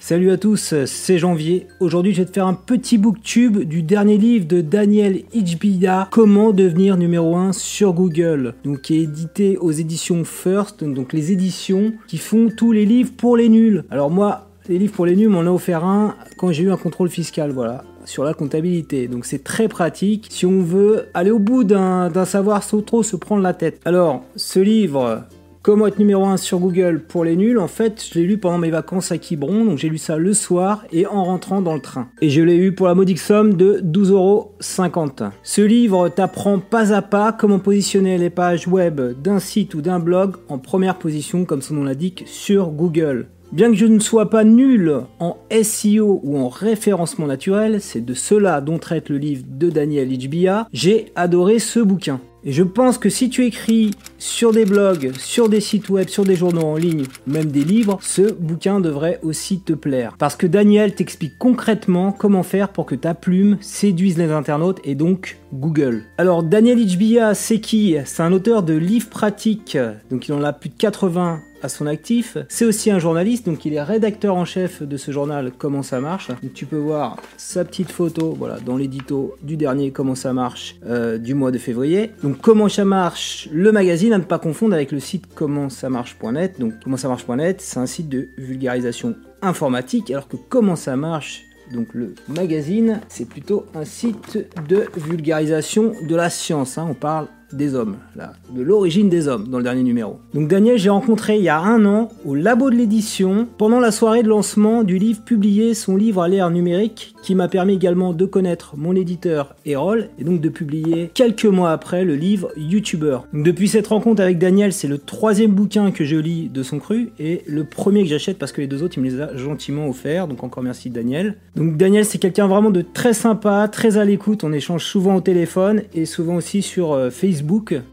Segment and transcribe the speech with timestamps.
[0.00, 1.66] Salut à tous, c'est Janvier.
[1.80, 6.52] Aujourd'hui, je vais te faire un petit booktube du dernier livre de Daniel Ichbiya, Comment
[6.52, 11.92] devenir numéro 1 sur Google, donc qui est édité aux éditions First, donc les éditions
[12.06, 13.84] qui font tous les livres pour les nuls.
[13.90, 16.76] Alors moi, les livres pour les nuls, m'en a offert un quand j'ai eu un
[16.76, 19.06] contrôle fiscal, voilà sur la comptabilité.
[19.08, 23.16] Donc c'est très pratique si on veut aller au bout d'un savoir sans trop se
[23.16, 23.80] prendre la tête.
[23.84, 25.24] Alors, ce livre,
[25.68, 28.56] Comment être numéro 1 sur Google pour les nuls, en fait, je l'ai lu pendant
[28.56, 31.82] mes vacances à Quiberon, donc j'ai lu ça le soir et en rentrant dans le
[31.82, 32.08] train.
[32.22, 35.28] Et je l'ai eu pour la modique somme de 12,50€.
[35.42, 39.98] Ce livre t'apprend pas à pas comment positionner les pages web d'un site ou d'un
[39.98, 43.26] blog en première position, comme son nom l'indique, sur Google.
[43.52, 48.14] Bien que je ne sois pas nul en SEO ou en référencement naturel, c'est de
[48.14, 52.20] cela dont traite le livre de Daniel Ichbia, j'ai adoré ce bouquin.
[52.44, 56.24] Et je pense que si tu écris sur des blogs, sur des sites web, sur
[56.24, 60.14] des journaux en ligne, même des livres, ce bouquin devrait aussi te plaire.
[60.18, 64.94] Parce que Daniel t'explique concrètement comment faire pour que ta plume séduise les internautes et
[64.94, 66.04] donc Google.
[66.18, 67.96] Alors Daniel Ichbia, c'est qui?
[68.04, 69.78] C'est un auteur de livres pratiques,
[70.10, 72.38] donc il en a plus de 80 à son actif.
[72.48, 76.00] C'est aussi un journaliste, donc il est rédacteur en chef de ce journal Comment ça
[76.00, 76.28] marche.
[76.28, 80.76] Donc tu peux voir sa petite photo, voilà, dans l'édito du dernier Comment ça marche
[80.86, 82.12] euh, du mois de février.
[82.22, 85.90] Donc Comment ça marche, le magazine à ne pas confondre avec le site comment ça
[85.90, 86.60] marche.net.
[86.60, 91.47] Donc comment ça marche.net, c'est un site de vulgarisation informatique, alors que Comment ça marche
[91.72, 94.38] donc le magazine, c'est plutôt un site
[94.68, 96.78] de vulgarisation de la science.
[96.78, 96.86] Hein.
[96.90, 100.18] On parle des hommes, là, de l'origine des hommes dans le dernier numéro.
[100.34, 103.90] Donc Daniel, j'ai rencontré il y a un an au labo de l'édition pendant la
[103.90, 108.12] soirée de lancement du livre publié, son livre à l'ère numérique, qui m'a permis également
[108.12, 113.18] de connaître mon éditeur Erol et donc de publier quelques mois après le livre YouTuber.
[113.32, 117.10] depuis cette rencontre avec Daniel, c'est le troisième bouquin que je lis de son cru
[117.18, 119.88] et le premier que j'achète parce que les deux autres il me les a gentiment
[119.88, 120.28] offerts.
[120.28, 121.36] Donc encore merci Daniel.
[121.56, 124.44] Donc Daniel, c'est quelqu'un vraiment de très sympa, très à l'écoute.
[124.44, 127.10] On échange souvent au téléphone et souvent aussi sur euh,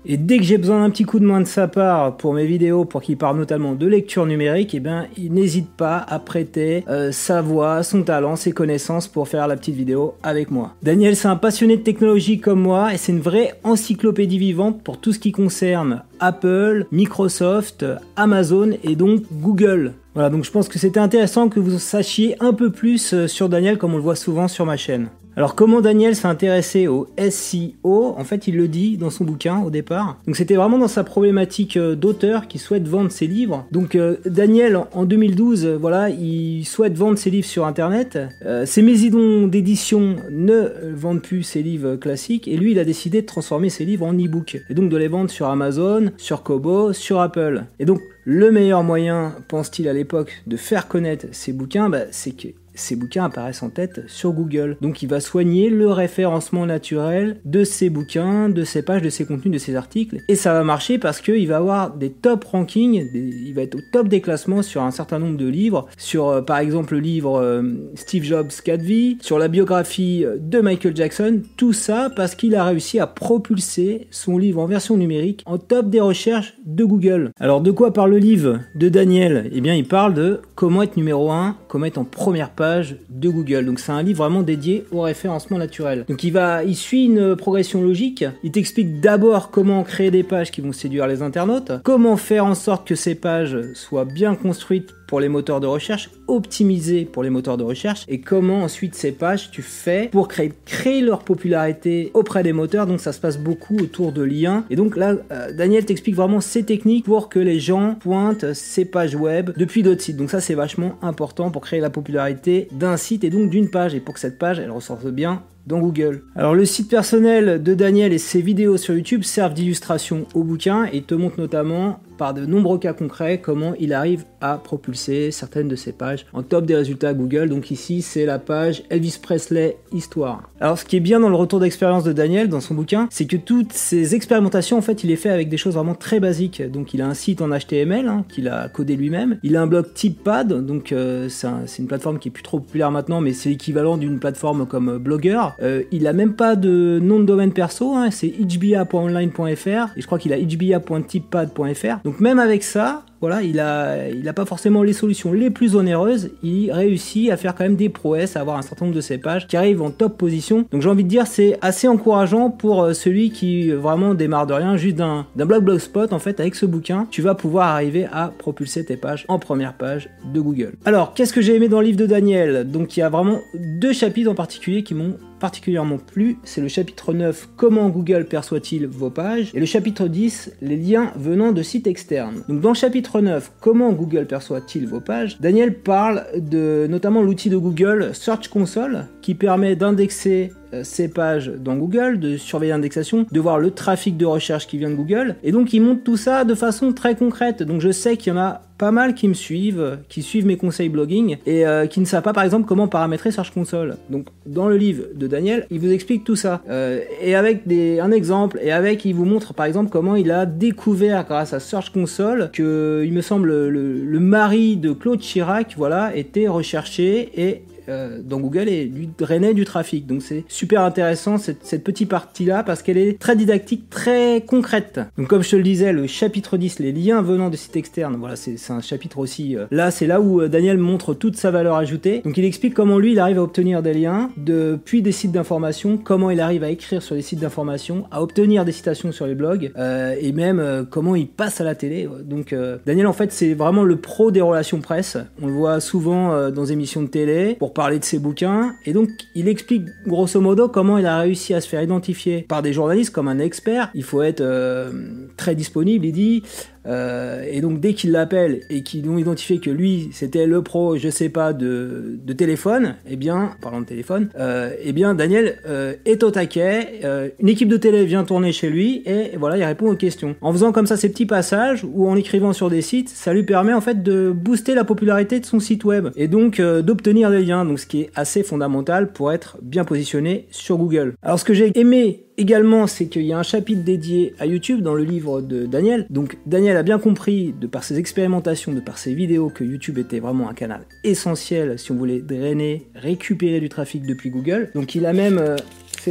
[0.06, 2.46] Et dès que j'ai besoin d'un petit coup de main de sa part pour mes
[2.46, 6.20] vidéos, pour qu'il parle notamment de lecture numérique, et eh bien, il n'hésite pas à
[6.20, 10.74] prêter euh, sa voix, son talent, ses connaissances pour faire la petite vidéo avec moi.
[10.84, 15.00] Daniel, c'est un passionné de technologie comme moi et c'est une vraie encyclopédie vivante pour
[15.00, 17.86] tout ce qui concerne Apple, Microsoft,
[18.16, 19.94] Amazon et donc Google.
[20.14, 23.50] Voilà, donc je pense que c'était intéressant que vous sachiez un peu plus euh, sur
[23.50, 25.10] Daniel comme on le voit souvent sur ma chaîne.
[25.38, 29.60] Alors comment Daniel s'est intéressé au SEO En fait, il le dit dans son bouquin
[29.60, 30.18] au départ.
[30.26, 33.66] Donc c'était vraiment dans sa problématique euh, d'auteur qui souhaite vendre ses livres.
[33.70, 38.18] Donc euh, Daniel en 2012, euh, voilà, il souhaite vendre ses livres sur internet.
[38.66, 43.26] ses maisons d'édition ne vendent plus ses livres classiques et lui, il a décidé de
[43.26, 47.20] transformer ses livres en e-book et donc de les vendre sur Amazon, sur Kobo, sur
[47.20, 47.66] Apple.
[47.80, 52.32] Et donc le meilleur moyen, pense-t-il à l'époque, de faire connaître ses bouquins, bah, c'est
[52.32, 54.78] que ses bouquins apparaissent en tête sur Google.
[54.82, 59.26] Donc il va soigner le référencement naturel de ses bouquins, de ses pages, de ses
[59.26, 60.18] contenus, de ses articles.
[60.28, 63.82] Et ça va marcher parce qu'il va avoir des top rankings, il va être au
[63.92, 67.40] top des classements sur un certain nombre de livres, sur euh, par exemple le livre
[67.40, 67.64] euh,
[67.96, 72.56] Steve Jobs 4 vies, sur la biographie euh, de Michael Jackson, tout ça parce qu'il
[72.56, 77.32] a réussi à propulser son livre en version numérique en top des recherches de Google.
[77.40, 79.50] Alors de quoi parle le livre de Daniel?
[79.54, 83.66] Eh bien il parle de comment être numéro 1, être en première page de Google.
[83.66, 86.06] Donc c'est un livre vraiment dédié au référencement naturel.
[86.08, 88.24] Donc il va, il suit une progression logique.
[88.44, 92.56] Il t'explique d'abord comment créer des pages qui vont séduire les internautes, comment faire en
[92.56, 97.30] sorte que ces pages soient bien construites pour les moteurs de recherche, optimisées pour les
[97.30, 102.12] moteurs de recherche, et comment ensuite ces pages tu fais pour créer, créer leur popularité
[102.14, 102.88] auprès des moteurs.
[102.88, 104.66] Donc ça se passe beaucoup autour de liens.
[104.70, 108.86] Et donc là, euh, Daniel t'explique vraiment ces techniques pour que les gens pointent ces
[108.86, 110.18] pages web depuis d'autres sites.
[110.18, 113.96] Donc ça c'est vachement important pour créer la popularité d'un site et donc d'une page
[113.96, 116.24] et pour que cette page elle ressorte bien dans Google.
[116.36, 120.86] Alors le site personnel de Daniel et ses vidéos sur YouTube servent d'illustration au bouquin
[120.92, 125.68] et te montrent notamment par de nombreux cas concrets comment il arrive à propulser certaines
[125.68, 127.50] de ses pages en top des résultats Google.
[127.50, 130.50] Donc ici, c'est la page Elvis Presley Histoire.
[130.60, 133.26] Alors ce qui est bien dans le retour d'expérience de Daniel dans son bouquin, c'est
[133.26, 136.62] que toutes ces expérimentations, en fait, il les fait avec des choses vraiment très basiques.
[136.72, 139.38] Donc il a un site en HTML hein, qu'il a codé lui-même.
[139.44, 142.92] Il a un blog TypePad, donc euh, c'est une plateforme qui est plus trop populaire
[142.92, 145.42] maintenant, mais c'est l'équivalent d'une plateforme comme Blogger.
[145.62, 150.06] Euh, il a même pas de nom de domaine perso, hein, c'est hba.online.fr et je
[150.06, 152.04] crois qu'il a hba.typepad.fr.
[152.04, 155.76] Donc même avec ça, voilà, il a, il a pas forcément les solutions les plus
[155.76, 159.02] onéreuses, il réussit à faire quand même des prouesses, à avoir un certain nombre de
[159.02, 160.66] cépages qui arrivent en top position.
[160.72, 164.54] Donc j'ai envie de dire c'est assez encourageant pour euh, celui qui vraiment démarre de
[164.54, 168.32] rien, juste d'un blog blogspot en fait avec ce bouquin, tu vas pouvoir arriver à
[168.38, 170.74] propulser tes pages en première page de Google.
[170.86, 172.70] Alors qu'est-ce que j'ai aimé dans le livre de Daniel?
[172.70, 176.68] Donc il y a vraiment deux chapitres en particulier qui m'ont particulièrement plu, c'est le
[176.68, 181.62] chapitre 9, comment Google perçoit-il vos pages, et le chapitre 10, les liens venant de
[181.62, 182.44] sites externes.
[182.48, 187.50] Donc dans le chapitre 9, comment Google perçoit-il vos pages, Daniel parle de notamment l'outil
[187.50, 193.26] de Google Search Console qui permet d'indexer euh, ces pages dans Google, de surveiller l'indexation,
[193.32, 195.36] de voir le trafic de recherche qui vient de Google.
[195.44, 197.64] Et donc il montre tout ça de façon très concrète.
[197.64, 200.58] Donc je sais qu'il y en a pas mal qui me suivent, qui suivent mes
[200.58, 203.96] conseils blogging et euh, qui ne savent pas par exemple comment paramétrer Search Console.
[204.10, 206.62] Donc dans le livre de Daniel, il vous explique tout ça.
[206.70, 210.32] Euh, et avec des, un exemple, et avec il vous montre par exemple comment il
[210.32, 215.20] a découvert grâce à Search Console que il me semble le, le mari de Claude
[215.20, 220.06] Chirac voilà était recherché et euh, dans Google et lui drainait du trafic.
[220.06, 225.00] Donc c'est super intéressant cette, cette petite partie-là parce qu'elle est très didactique, très concrète.
[225.18, 228.16] Donc comme je te le disais, le chapitre 10, les liens venant de sites externes,
[228.18, 229.56] voilà, c'est un chapitre aussi.
[229.56, 232.22] Euh, là, c'est là où euh, Daniel montre toute sa valeur ajoutée.
[232.24, 235.98] Donc il explique comment lui, il arrive à obtenir des liens depuis des sites d'information,
[235.98, 239.36] comment il arrive à écrire sur les sites d'information, à obtenir des citations sur les
[239.36, 239.72] blogs
[240.20, 242.08] et même comment il passe à la télé.
[242.24, 242.56] Donc
[242.86, 245.18] Daniel, en fait, c'est vraiment le pro des relations presse.
[245.42, 249.10] On le voit souvent dans émissions de télé pour parler de ses bouquins, et donc
[249.36, 253.12] il explique grosso modo comment il a réussi à se faire identifier par des journalistes
[253.12, 253.92] comme un expert.
[253.94, 254.92] Il faut être euh,
[255.38, 256.44] très disponible, il dit,
[256.88, 260.98] euh, et donc dès qu'ils l'appellent et qu'ils ont identifié que lui c'était le pro,
[260.98, 265.94] je sais pas, de, téléphone, eh bien, parlant de téléphone, euh, eh bien Daniel euh,
[266.06, 269.64] est au taquet, euh, une équipe de télé vient tourner chez lui et voilà, il
[269.64, 270.36] répond aux questions.
[270.42, 273.44] En faisant comme ça ces petits passages ou en écrivant sur des sites, ça lui
[273.44, 277.44] permet en fait de booster la popularité de son site web et donc d'obtenir des
[277.44, 281.14] liens, donc ce qui est assez fondamental pour être bien positionné sur Google.
[281.22, 284.82] Alors ce que j'ai aimé également, c'est qu'il y a un chapitre dédié à YouTube
[284.82, 286.06] dans le livre de Daniel.
[286.10, 289.98] Donc Daniel a bien compris, de par ses expérimentations, de par ses vidéos, que YouTube
[289.98, 294.72] était vraiment un canal essentiel si on voulait drainer, récupérer du trafic depuis Google.
[294.76, 295.42] Donc il a même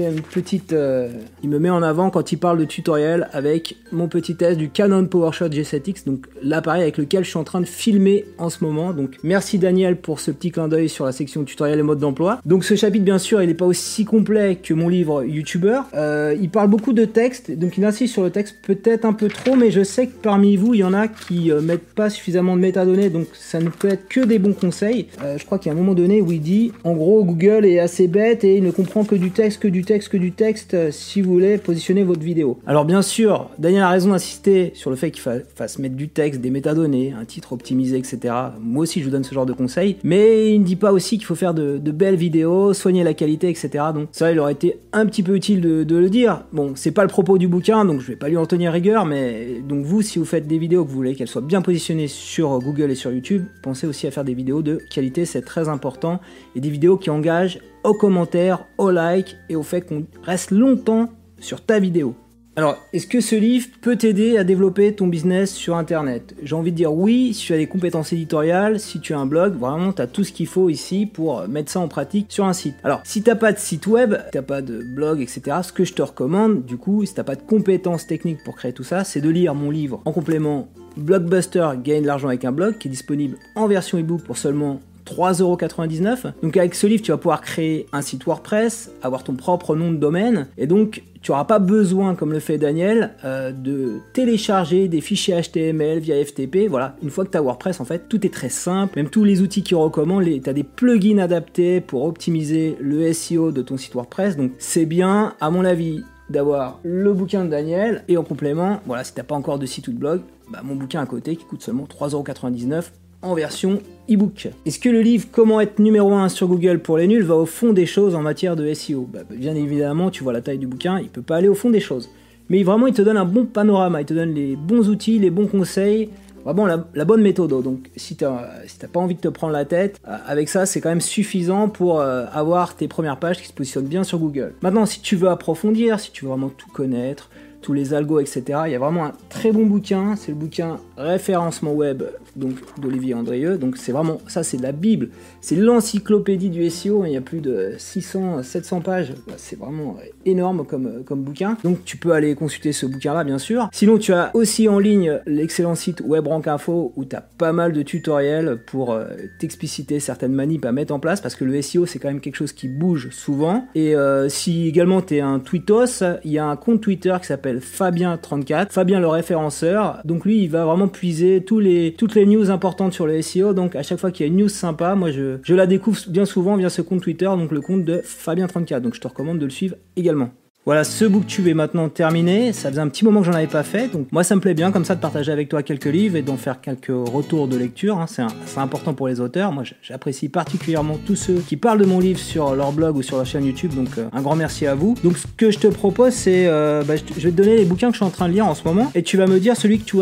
[0.00, 0.72] une petite.
[0.72, 1.08] Euh,
[1.42, 4.68] il me met en avant quand il parle de tutoriel avec mon petit test du
[4.68, 8.64] Canon PowerShot G7X, donc l'appareil avec lequel je suis en train de filmer en ce
[8.64, 8.92] moment.
[8.92, 12.40] Donc merci Daniel pour ce petit clin d'œil sur la section tutoriel et mode d'emploi.
[12.44, 15.80] Donc ce chapitre, bien sûr, il n'est pas aussi complet que mon livre YouTuber.
[15.94, 19.28] Euh, il parle beaucoup de texte, donc il insiste sur le texte peut-être un peu
[19.28, 22.10] trop, mais je sais que parmi vous, il y en a qui euh, mettent pas
[22.10, 25.06] suffisamment de métadonnées, donc ça ne peut être que des bons conseils.
[25.36, 27.78] je crois qu'il y a un moment donné où il dit, en gros, Google est
[27.78, 30.74] assez bête et il ne comprend que du texte, que du texte que du texte
[30.74, 32.58] euh, si vous voulez positionner votre vidéo.
[32.66, 36.40] Alors bien sûr, Daniel a raison d'insister sur le fait qu'il fasse mettre du texte,
[36.40, 38.34] des métadonnées, un titre optimisé, etc.
[38.60, 41.18] Moi aussi je vous donne ce genre de conseils, mais il ne dit pas aussi
[41.18, 43.84] qu'il faut faire de, belles vidéos, soigner la qualité, etc.
[43.94, 46.42] Donc ça, il aurait été un petit peu utile de, le dire.
[46.52, 49.06] Bon, c'est pas le propos du bouquin, donc je vais pas lui en tenir rigueur,
[49.06, 52.08] mais donc vous, si vous faites des vidéos que vous voulez qu'elles soient bien positionnées
[52.08, 55.68] sur Google et sur YouTube, pensez aussi à faire des vidéos de qualité, c'est très
[55.68, 56.20] important,
[56.56, 61.10] et des vidéos qui engagent aux commentaires, au like et au fait qu'on reste longtemps
[61.38, 62.14] sur ta vidéo.
[62.56, 66.36] Alors, est-ce que ce livre peut t'aider à développer ton business sur Internet?
[66.40, 69.26] J'ai envie de dire oui, si tu as des compétences éditoriales, si tu as un
[69.26, 72.44] blog, vraiment, tu as tout ce qu'il faut ici pour mettre ça en pratique sur
[72.44, 72.76] un site.
[72.84, 75.94] Alors, si t'as pas de site web, t'as pas de blog, etc., ce que je
[75.94, 79.20] te recommande, du coup, si t'as pas de compétences techniques pour créer tout ça, c'est
[79.20, 82.90] de lire mon livre en complément Blockbuster Gagne de l'argent avec un blog, qui est
[82.90, 86.32] disponible en version ebook pour seulement 3,99€.
[86.42, 89.90] Donc avec ce livre, tu vas pouvoir créer un site WordPress, avoir ton propre nom
[89.90, 94.88] de domaine, et donc tu n'auras pas besoin, comme le fait Daniel, euh, de télécharger
[94.88, 96.68] des fichiers HTML via FTP.
[96.68, 98.92] Voilà, une fois que tu as WordPress, en fait, tout est très simple.
[98.96, 103.52] Même tous les outils qu'il recommande, tu as des plugins adaptés pour optimiser le SEO
[103.52, 104.36] de ton site WordPress.
[104.36, 109.04] Donc c'est bien, à mon avis, d'avoir le bouquin de Daniel et en complément, voilà,
[109.04, 111.44] si t'as pas encore de site ou de blog, bah, mon bouquin à côté qui
[111.44, 112.84] coûte seulement 3,99€
[113.32, 114.48] version e-book.
[114.66, 117.46] Est-ce que le livre Comment être numéro 1 sur Google pour les nuls va au
[117.46, 120.66] fond des choses en matière de SEO bah, Bien évidemment, tu vois la taille du
[120.66, 122.10] bouquin, il peut pas aller au fond des choses.
[122.50, 125.30] Mais vraiment, il te donne un bon panorama, il te donne les bons outils, les
[125.30, 126.10] bons conseils,
[126.44, 127.50] vraiment la, bonne méthode.
[127.62, 130.80] Donc, si tu n'as pas envie de te prendre la tête, euh, avec ça, c'est
[130.80, 134.54] quand même suffisant pour euh, avoir tes premières pages qui se positionnent bien sur Google.
[134.60, 137.30] Maintenant, si tu veux approfondir, si tu veux vraiment tout connaître,
[137.62, 140.16] tous les algos, etc., il y a vraiment un très bon bouquin.
[140.16, 142.02] C'est le bouquin Référencement web
[142.36, 143.58] donc d'Olivier Andrieux.
[143.58, 145.10] Donc c'est vraiment ça, c'est la bible,
[145.40, 147.04] c'est l'encyclopédie du SEO.
[147.04, 149.14] Il y a plus de 600, 700 pages.
[149.26, 151.56] Bah, c'est vraiment énorme comme comme bouquin.
[151.64, 153.68] Donc tu peux aller consulter ce bouquin-là, bien sûr.
[153.72, 157.72] Sinon, tu as aussi en ligne l'excellent site WebRank Info où tu as pas mal
[157.72, 159.04] de tutoriels pour euh,
[159.38, 162.36] t'expliciter certaines manips à mettre en place parce que le SEO c'est quand même quelque
[162.36, 163.66] chose qui bouge souvent.
[163.74, 167.26] Et euh, si également tu es un tweetos, il y a un compte Twitter qui
[167.26, 170.00] s'appelle Fabien34, Fabien le référenceur.
[170.04, 173.54] Donc lui, il va vraiment puiser tous les, toutes les news importantes sur le SEO.
[173.54, 175.98] Donc à chaque fois qu'il y a une news sympa, moi je, je la découvre
[176.08, 178.80] bien souvent via ce compte Twitter, donc le compte de Fabien34.
[178.80, 180.30] Donc je te recommande de le suivre également.
[180.66, 182.54] Voilà, ce booktube est maintenant terminé.
[182.54, 184.54] Ça faisait un petit moment que j'en avais pas fait, donc moi ça me plaît
[184.54, 187.58] bien comme ça de partager avec toi quelques livres et d'en faire quelques retours de
[187.58, 187.98] lecture.
[187.98, 188.06] Hein.
[188.06, 189.52] C'est important pour les auteurs.
[189.52, 193.18] Moi j'apprécie particulièrement tous ceux qui parlent de mon livre sur leur blog ou sur
[193.18, 194.94] leur chaîne YouTube, donc euh, un grand merci à vous.
[195.04, 197.88] Donc ce que je te propose, c'est euh, bah, je, vais te donner les bouquins
[197.88, 199.58] que je suis en train de lire en ce moment et tu vas me dire
[199.58, 199.96] celui que tu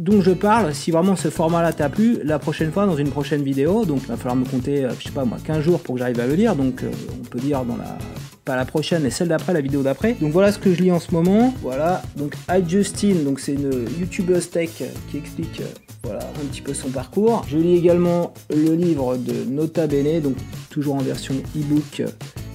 [0.00, 3.42] dont je parle, si vraiment ce format-là t'a plu, la prochaine fois dans une prochaine
[3.42, 5.94] vidéo, donc il va falloir me compter, euh, je sais pas moi, 15 jours pour
[5.94, 7.98] que j'arrive à le lire, donc on peut dire dans la
[8.44, 10.14] pas la prochaine, mais celle d'après, la vidéo d'après.
[10.14, 11.54] Donc voilà ce que je lis en ce moment.
[11.62, 12.34] Voilà, donc
[12.66, 15.66] Justine, donc c'est une youtubeuse tech qui explique euh,
[16.02, 17.44] voilà un petit peu son parcours.
[17.48, 20.36] Je lis également le livre de Nota Bene, donc
[20.70, 22.02] toujours en version e-book.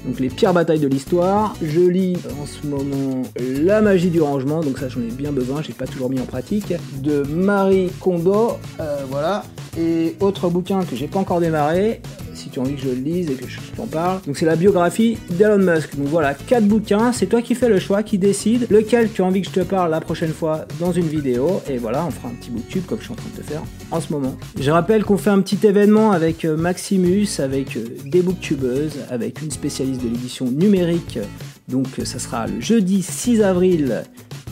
[0.06, 1.56] Donc les pires batailles de l'histoire.
[1.62, 5.62] Je lis en ce moment La magie du rangement, donc ça j'en ai bien besoin,
[5.62, 6.74] j'ai pas toujours mis en pratique.
[7.02, 9.44] De Marie Kondo, euh, voilà.
[9.78, 12.02] Et autre bouquin que j'ai pas encore démarré,
[12.36, 14.22] si tu as envie que je le lise et que je t'en parle.
[14.26, 15.96] Donc c'est la biographie d'Elon Musk.
[15.98, 19.26] Donc voilà, quatre bouquins, c'est toi qui fais le choix, qui décide lequel tu as
[19.26, 21.62] envie que je te parle la prochaine fois dans une vidéo.
[21.70, 23.62] Et voilà, on fera un petit booktube comme je suis en train de te faire
[23.92, 24.36] en ce moment.
[24.60, 29.42] Je rappelle qu'on fait un petit événement avec euh, Maximus, avec euh, des booktubeuses, avec
[29.42, 31.20] une spécialiste de l'édition numérique.
[31.68, 34.04] Donc ça sera le jeudi 6 avril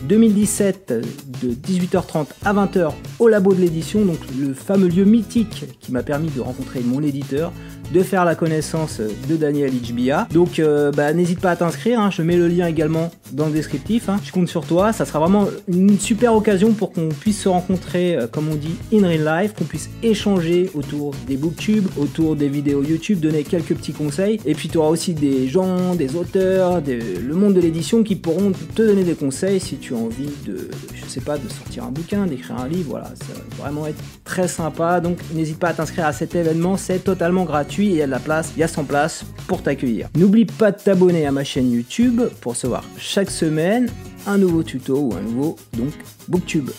[0.07, 0.93] 2017
[1.41, 6.03] de 18h30 à 20h au labo de l'édition, donc le fameux lieu mythique qui m'a
[6.03, 7.53] permis de rencontrer mon éditeur
[7.93, 10.27] de faire la connaissance de Daniel Hbia.
[10.33, 12.09] Donc euh, bah, n'hésite pas à t'inscrire, hein.
[12.09, 14.09] je mets le lien également dans le descriptif.
[14.09, 14.19] Hein.
[14.25, 18.15] Je compte sur toi, ça sera vraiment une super occasion pour qu'on puisse se rencontrer,
[18.15, 22.49] euh, comme on dit, in real life, qu'on puisse échanger autour des booktubes, autour des
[22.49, 24.39] vidéos YouTube, donner quelques petits conseils.
[24.45, 28.53] Et puis tu auras aussi des gens, des auteurs, le monde de l'édition qui pourront
[28.73, 31.91] te donner des conseils si tu as envie de, je sais pas, de sortir un
[31.91, 32.89] bouquin, d'écrire un livre.
[32.89, 34.99] Voilà, ça va vraiment être très sympa.
[34.99, 38.11] Donc n'hésite pas à t'inscrire à cet événement, c'est totalement gratuit il y a de
[38.11, 40.09] la place, il y a 100 places pour t'accueillir.
[40.15, 43.89] N'oublie pas de t'abonner à ma chaîne YouTube pour recevoir chaque semaine
[44.25, 45.93] un nouveau tuto ou un nouveau donc
[46.27, 46.69] booktube.